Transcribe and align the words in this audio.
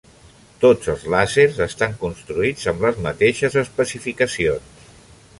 Tots 0.61 0.87
els 0.93 1.03
làsers 1.13 1.59
estan 1.65 1.93
construïts 2.03 2.71
amb 2.71 2.85
les 2.85 2.97
mateixes 3.07 3.57
especificacions. 3.63 4.81